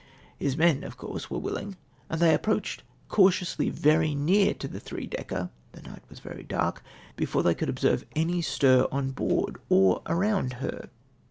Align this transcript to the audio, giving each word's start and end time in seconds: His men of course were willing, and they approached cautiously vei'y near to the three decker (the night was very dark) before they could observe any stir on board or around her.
His 0.39 0.57
men 0.57 0.83
of 0.83 0.97
course 0.97 1.29
were 1.29 1.37
willing, 1.37 1.75
and 2.09 2.19
they 2.19 2.33
approached 2.33 2.81
cautiously 3.07 3.69
vei'y 3.71 4.17
near 4.17 4.55
to 4.55 4.67
the 4.67 4.79
three 4.79 5.05
decker 5.05 5.51
(the 5.73 5.83
night 5.83 6.01
was 6.09 6.17
very 6.17 6.41
dark) 6.41 6.81
before 7.15 7.43
they 7.43 7.53
could 7.53 7.69
observe 7.69 8.03
any 8.15 8.41
stir 8.41 8.87
on 8.91 9.11
board 9.11 9.57
or 9.69 10.01
around 10.07 10.53
her. 10.53 10.89